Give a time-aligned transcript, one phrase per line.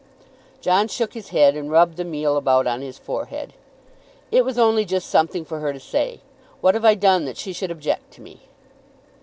[0.61, 3.53] John shook his head and rubbed the meal about on his forehead.
[4.31, 6.21] "It was only just something for her to say.
[6.59, 8.41] What have I done that she should object to me?"